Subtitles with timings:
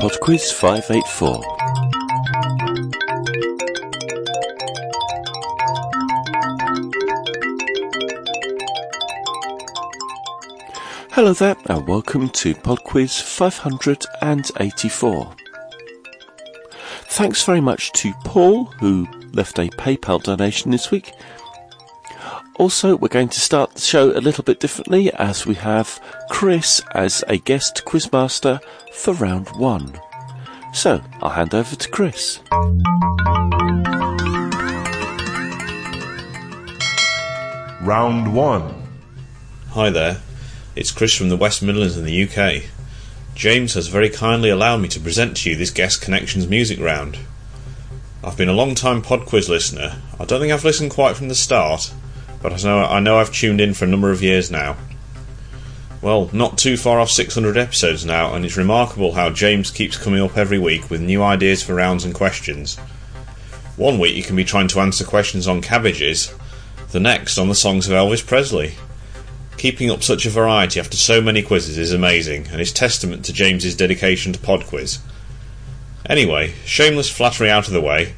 [0.00, 1.44] Podquiz 584.
[11.10, 15.34] Hello there, and welcome to Podquiz 584.
[17.10, 21.12] Thanks very much to Paul, who left a PayPal donation this week.
[22.60, 26.82] Also, we're going to start the show a little bit differently as we have Chris
[26.92, 28.60] as a guest quizmaster
[28.92, 29.98] for round one.
[30.74, 32.40] So, I'll hand over to Chris.
[37.80, 38.74] Round one.
[39.70, 40.20] Hi there,
[40.76, 42.64] it's Chris from the West Midlands in the UK.
[43.34, 47.16] James has very kindly allowed me to present to you this Guest Connections music round.
[48.22, 49.96] I've been a long time pod quiz listener.
[50.18, 51.90] I don't think I've listened quite from the start,
[52.42, 54.76] but I know, I know I've tuned in for a number of years now.
[56.02, 60.22] Well, not too far off 600 episodes now, and it's remarkable how James keeps coming
[60.22, 62.78] up every week with new ideas for rounds and questions.
[63.76, 66.34] One week you can be trying to answer questions on cabbages,
[66.90, 68.74] the next on the songs of Elvis Presley.
[69.58, 73.32] Keeping up such a variety after so many quizzes is amazing, and is testament to
[73.34, 75.00] James's dedication to pod quiz.
[76.06, 78.14] Anyway, shameless flattery out of the way,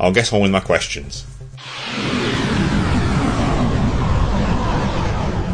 [0.00, 1.26] I'll get on with my questions.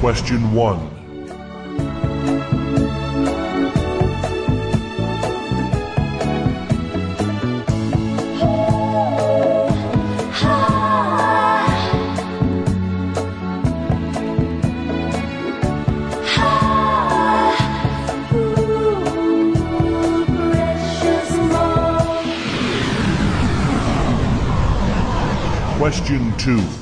[0.03, 0.81] question one.
[25.79, 26.82] Question 2.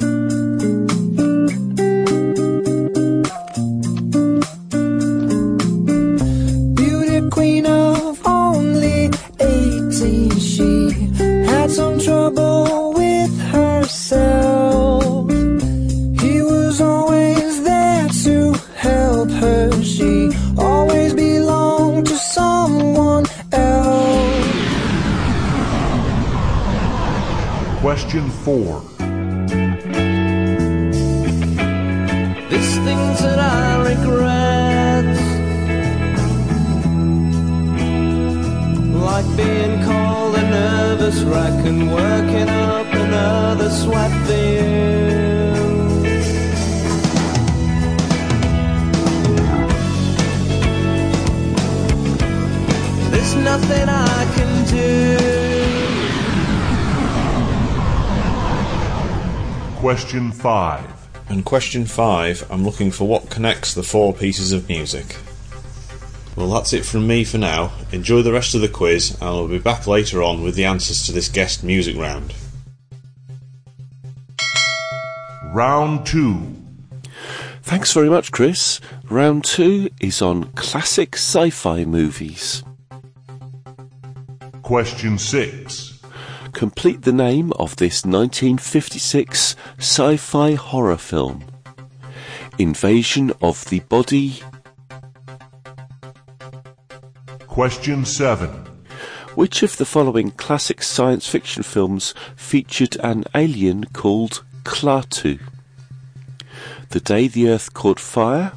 [28.11, 28.81] Question four.
[32.49, 35.05] These things that I regret,
[39.07, 44.11] like being called a nervous wreck and working up another sweat.
[53.09, 55.20] There's nothing I can do.
[59.81, 61.09] Question five.
[61.27, 65.17] And question five, I'm looking for what connects the four pieces of music.
[66.35, 67.71] Well, that's it from me for now.
[67.91, 71.03] Enjoy the rest of the quiz, and I'll be back later on with the answers
[71.07, 72.35] to this guest music round.
[75.45, 76.55] Round two.
[77.63, 78.79] Thanks very much, Chris.
[79.09, 82.63] Round two is on classic sci fi movies.
[84.61, 85.90] Question six.
[86.53, 91.43] Complete the name of this 1956 sci fi horror film
[92.57, 94.41] Invasion of the Body.
[97.47, 98.49] Question seven.
[99.35, 105.39] Which of the following classic science fiction films featured an alien called Klaatu?
[106.89, 108.51] The Day the Earth Caught Fire,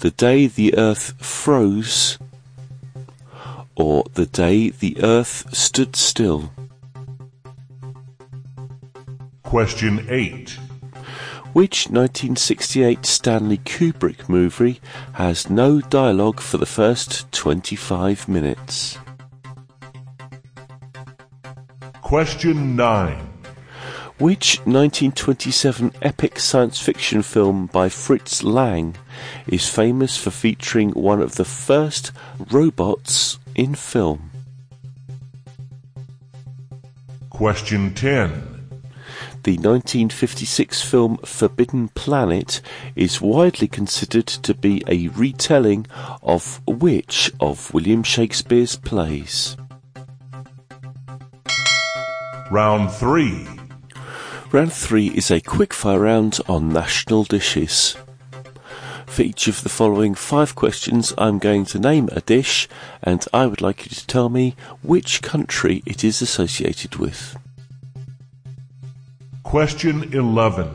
[0.00, 2.18] The Day the Earth Froze,
[3.76, 6.50] or The Day the Earth Stood Still?
[9.42, 10.58] Question eight.
[11.52, 14.80] Which 1968 Stanley Kubrick movie
[15.14, 18.98] has no dialogue for the first 25 minutes?
[22.02, 23.26] Question nine.
[24.18, 28.96] Which 1927 epic science fiction film by Fritz Lang
[29.46, 32.12] is famous for featuring one of the first
[32.50, 34.30] robots in film?
[37.30, 38.52] Question 10.
[39.42, 42.60] the 1956 film Forbidden Planet
[42.96, 45.86] is widely considered to be a retelling
[46.22, 49.56] of which of William Shakespeare's plays?
[52.50, 53.46] Round 3.
[54.50, 57.96] Round 3 is a quickfire round on national dishes.
[59.16, 62.68] For each of the following five questions, I'm going to name a dish,
[63.02, 67.34] and I would like you to tell me which country it is associated with.
[69.42, 70.68] Question 11.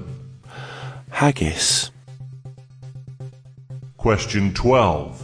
[1.12, 1.92] Haggis,
[3.98, 5.22] Question 12.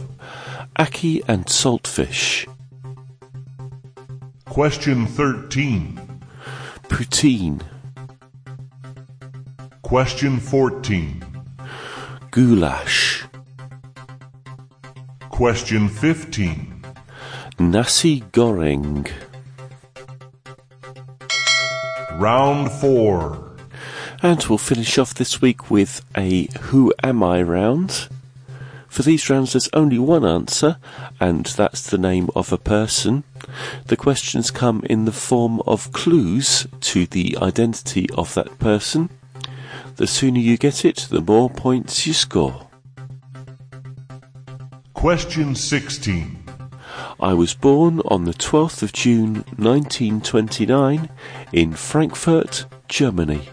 [0.78, 2.46] ackee and saltfish,
[4.44, 6.20] Question 13.
[6.84, 7.62] poutine,
[9.82, 11.24] Question 14.
[12.30, 13.07] goulash,
[15.38, 16.82] Question 15.
[17.60, 19.08] nasi goreng,
[22.18, 23.56] Round 4.
[24.20, 28.08] and we'll finish off this week with a Who Am I round.
[28.88, 30.78] For these rounds, there's only one answer,
[31.20, 33.22] and that's the name of a person.
[33.86, 39.08] The questions come in the form of clues to the identity of that person.
[39.94, 42.67] The sooner you get it, the more points you score.
[44.98, 46.42] Question 16.
[47.20, 51.08] I was born on the 12th of June 1929
[51.52, 53.48] in Frankfurt, Germany.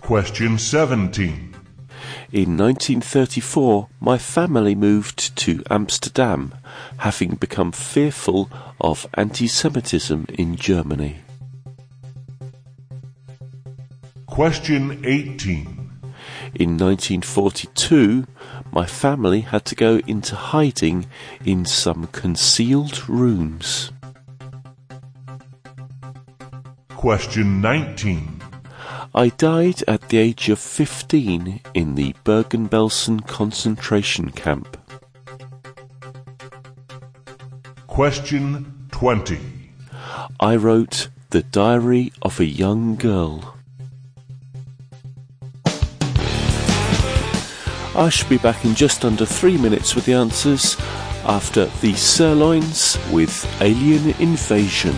[0.00, 1.54] Question 17.
[2.32, 6.52] In 1934, my family moved to Amsterdam,
[6.96, 8.50] having become fearful
[8.80, 11.20] of anti Semitism in Germany.
[14.26, 15.81] Question 18.
[16.54, 18.26] In 1942,
[18.72, 21.06] my family had to go into hiding
[21.44, 23.90] in some concealed rooms.
[26.90, 28.42] Question 19.
[29.14, 34.76] I died at the age of 15 in the Bergen-Belsen concentration camp.
[37.86, 39.38] Question 20.
[40.40, 43.54] I wrote The Diary of a Young Girl.
[47.94, 50.76] I shall be back in just under three minutes with the answers
[51.24, 54.96] after the sirloins with Alien Invasion.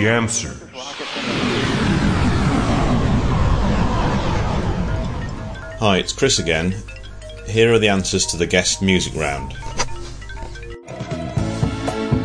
[0.00, 0.58] The answers.
[5.78, 6.74] Hi, it's Chris again.
[7.46, 9.52] Here are the answers to the guest music round.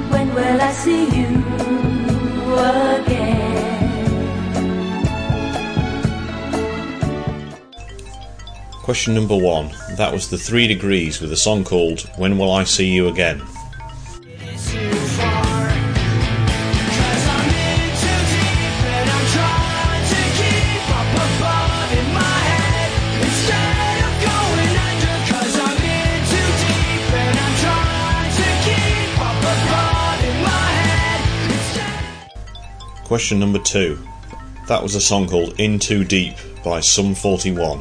[0.09, 1.43] When will I see you
[3.03, 3.35] again?
[8.83, 9.71] Question number one.
[9.97, 13.41] That was the Three Degrees with a song called When Will I See You Again?
[33.15, 33.97] Question number two.
[34.67, 37.79] That was a song called In Too Deep by Sum 41.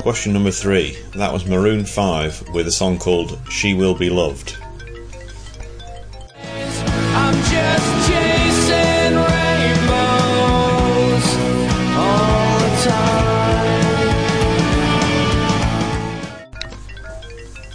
[0.00, 0.98] Question number three.
[1.14, 4.61] That was Maroon 5 with a song called She Will Be Loved.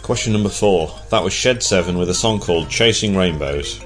[0.07, 0.89] Question number four.
[1.09, 3.81] That was Shed 7 with a song called Chasing Rainbows.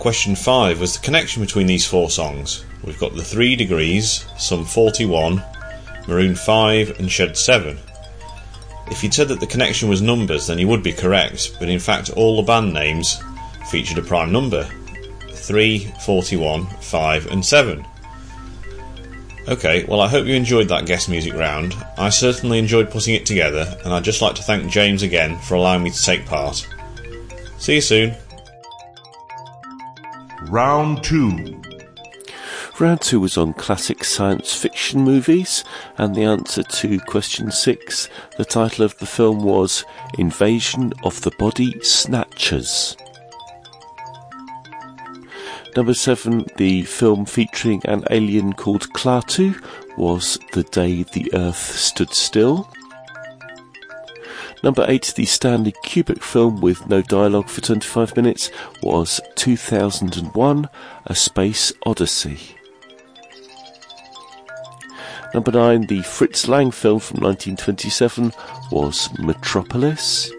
[0.00, 2.64] Question five was the connection between these four songs.
[2.82, 5.40] We've got the Three Degrees, Sum 41,
[6.08, 7.78] Maroon 5, and Shed 7.
[8.90, 11.78] If you'd said that the connection was numbers, then you would be correct, but in
[11.78, 13.22] fact, all the band names
[13.70, 14.68] featured a prime number
[15.30, 17.86] 3, 41, 5, and 7.
[19.48, 21.74] Okay, well, I hope you enjoyed that guest music round.
[21.96, 25.54] I certainly enjoyed putting it together, and I'd just like to thank James again for
[25.54, 26.66] allowing me to take part.
[27.58, 28.14] See you soon.
[30.48, 31.62] Round 2.
[32.78, 35.64] Round two was on classic science fiction movies,
[35.96, 39.84] and the answer to question six, the title of the film was
[40.18, 42.94] Invasion of the Body Snatchers.
[45.76, 49.62] Number seven, the film featuring an alien called Klaatu
[49.98, 52.72] was The Day the Earth Stood Still.
[54.62, 58.50] Number eight, the Stanley Kubrick film with no dialogue for 25 minutes
[58.82, 60.68] was 2001
[61.04, 62.38] A Space Odyssey.
[65.34, 68.32] Number nine, the Fritz Lang film from 1927
[68.72, 70.32] was Metropolis.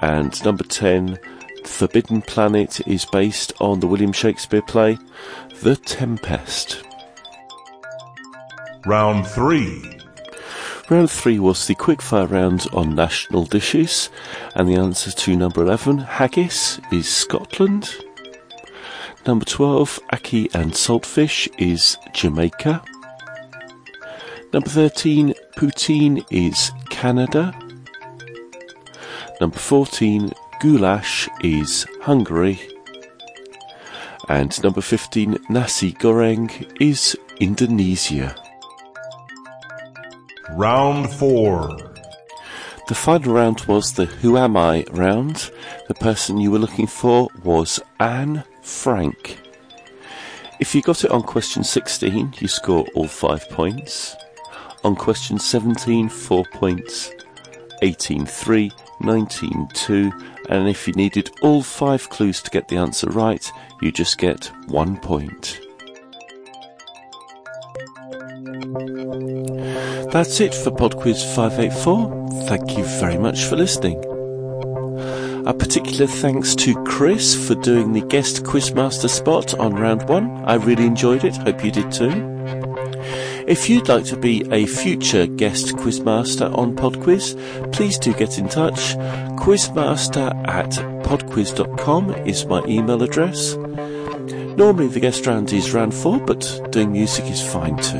[0.00, 1.18] And number 10,
[1.78, 4.98] Forbidden Planet is based on the William Shakespeare play
[5.62, 6.82] The Tempest.
[8.84, 10.00] Round 3.
[10.90, 14.10] Round three was the quickfire round on national dishes,
[14.56, 17.94] and the answer to number 11, haggis, is Scotland.
[19.24, 22.82] Number 12, ackee and saltfish, is Jamaica.
[24.52, 27.56] Number 13, poutine, is Canada.
[29.40, 32.60] Number 14, goulash, is Hungary.
[34.28, 36.50] And number 15, nasi goreng,
[36.80, 38.34] is Indonesia.
[40.50, 41.76] Round 4.
[42.88, 45.50] The final round was the Who Am I round.
[45.88, 49.38] The person you were looking for was Anne Frank.
[50.58, 54.16] If you got it on question 16, you score all five points.
[54.84, 57.12] On question 17, four points.
[57.82, 60.12] 18, 3, 19, 2.
[60.48, 63.50] And if you needed all five clues to get the answer right,
[63.82, 65.60] you just get one point.
[70.10, 72.46] That's it for PodQuiz 584.
[72.48, 74.02] Thank you very much for listening.
[75.46, 80.30] A particular thanks to Chris for doing the guest quizmaster spot on round one.
[80.44, 81.36] I really enjoyed it.
[81.36, 82.67] Hope you did too.
[83.48, 88.46] If you'd like to be a future guest quizmaster on PodQuiz, please do get in
[88.46, 88.94] touch.
[89.38, 93.54] Quizmaster at podquiz.com is my email address.
[94.58, 97.96] Normally the guest round is round four, but doing music is fine too.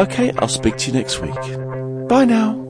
[0.00, 2.08] Okay, I'll speak to you next week.
[2.08, 2.65] Bye now.